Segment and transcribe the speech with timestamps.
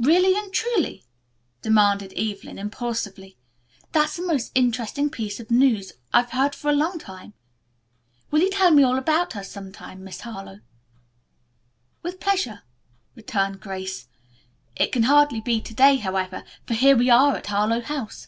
[0.00, 1.04] "Really and truly?"
[1.62, 3.36] demanded Evelyn impulsively.
[3.92, 7.34] "That's the most interesting piece of news I've heard for a long time.
[8.32, 10.58] Will you tell me all about her some time, Miss Harlowe?"
[12.02, 12.62] "With pleasure,"
[13.14, 14.08] returned Grace.
[14.74, 18.26] "It can hardly be to day, however, for here we are at Harlowe House."